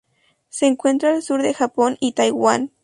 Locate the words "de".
1.43-1.53